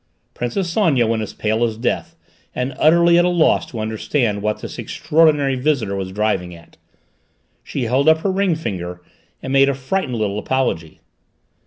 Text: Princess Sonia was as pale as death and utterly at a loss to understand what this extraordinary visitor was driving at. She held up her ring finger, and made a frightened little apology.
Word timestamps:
Princess 0.33 0.67
Sonia 0.67 1.05
was 1.05 1.21
as 1.21 1.33
pale 1.33 1.63
as 1.63 1.77
death 1.77 2.15
and 2.55 2.73
utterly 2.79 3.19
at 3.19 3.23
a 3.25 3.29
loss 3.29 3.67
to 3.67 3.79
understand 3.79 4.41
what 4.41 4.59
this 4.59 4.79
extraordinary 4.79 5.53
visitor 5.53 5.95
was 5.95 6.11
driving 6.11 6.55
at. 6.55 6.75
She 7.63 7.83
held 7.83 8.09
up 8.09 8.21
her 8.21 8.31
ring 8.31 8.55
finger, 8.55 9.03
and 9.43 9.53
made 9.53 9.69
a 9.69 9.75
frightened 9.75 10.15
little 10.15 10.39
apology. 10.39 11.01